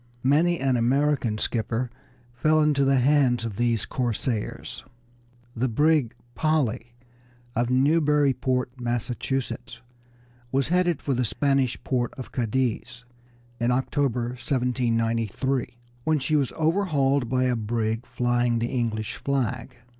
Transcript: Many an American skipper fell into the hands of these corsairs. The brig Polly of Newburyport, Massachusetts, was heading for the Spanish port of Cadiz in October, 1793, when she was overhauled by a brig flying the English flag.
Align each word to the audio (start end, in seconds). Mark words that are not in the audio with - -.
Many 0.23 0.59
an 0.59 0.77
American 0.77 1.37
skipper 1.37 1.91
fell 2.33 2.59
into 2.59 2.83
the 2.83 2.97
hands 2.97 3.45
of 3.45 3.57
these 3.57 3.85
corsairs. 3.85 4.83
The 5.55 5.67
brig 5.67 6.15
Polly 6.33 6.95
of 7.55 7.69
Newburyport, 7.69 8.71
Massachusetts, 8.81 9.79
was 10.51 10.69
heading 10.69 10.95
for 10.97 11.13
the 11.13 11.23
Spanish 11.23 11.77
port 11.83 12.15
of 12.15 12.31
Cadiz 12.31 13.05
in 13.59 13.69
October, 13.69 14.29
1793, 14.29 15.75
when 16.03 16.17
she 16.17 16.35
was 16.35 16.51
overhauled 16.55 17.29
by 17.29 17.43
a 17.43 17.55
brig 17.55 18.07
flying 18.07 18.57
the 18.57 18.71
English 18.75 19.17
flag. 19.17 19.75